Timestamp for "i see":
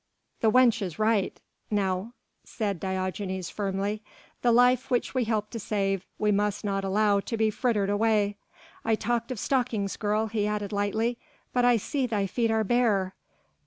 11.65-12.07